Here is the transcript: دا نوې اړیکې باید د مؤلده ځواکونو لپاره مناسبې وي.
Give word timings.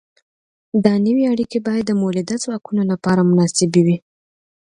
دا 0.85 0.93
نوې 1.05 1.23
اړیکې 1.33 1.59
باید 1.67 1.83
د 1.87 1.91
مؤلده 2.01 2.35
ځواکونو 2.43 2.81
لپاره 2.91 3.27
مناسبې 3.31 3.81
وي. 3.87 3.97